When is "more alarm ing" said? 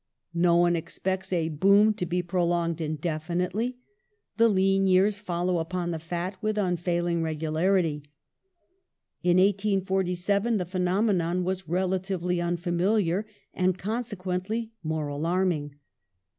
14.81-15.75